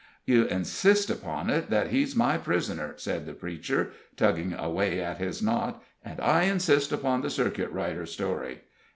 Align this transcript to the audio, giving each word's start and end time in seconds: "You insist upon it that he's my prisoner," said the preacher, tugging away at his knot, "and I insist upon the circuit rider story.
"You 0.25 0.45
insist 0.45 1.11
upon 1.11 1.51
it 1.51 1.69
that 1.69 1.89
he's 1.89 2.15
my 2.15 2.35
prisoner," 2.35 2.95
said 2.97 3.27
the 3.27 3.35
preacher, 3.35 3.91
tugging 4.17 4.51
away 4.51 4.99
at 4.99 5.19
his 5.19 5.43
knot, 5.43 5.83
"and 6.03 6.19
I 6.19 6.45
insist 6.45 6.91
upon 6.91 7.21
the 7.21 7.29
circuit 7.29 7.69
rider 7.69 8.07
story. 8.07 8.61